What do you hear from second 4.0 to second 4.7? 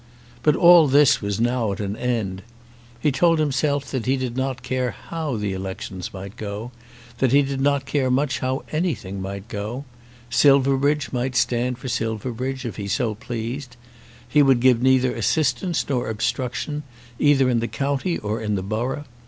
he did not